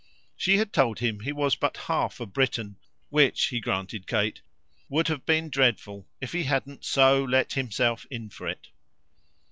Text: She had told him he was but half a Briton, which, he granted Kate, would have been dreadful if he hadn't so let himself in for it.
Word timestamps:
She 0.35 0.57
had 0.57 0.73
told 0.73 0.97
him 0.97 1.19
he 1.19 1.31
was 1.31 1.55
but 1.55 1.77
half 1.77 2.19
a 2.19 2.25
Briton, 2.25 2.77
which, 3.09 3.49
he 3.49 3.59
granted 3.59 4.07
Kate, 4.07 4.41
would 4.89 5.07
have 5.09 5.27
been 5.27 5.47
dreadful 5.51 6.07
if 6.19 6.31
he 6.31 6.45
hadn't 6.45 6.83
so 6.83 7.23
let 7.23 7.53
himself 7.53 8.07
in 8.09 8.31
for 8.31 8.47
it. 8.47 8.69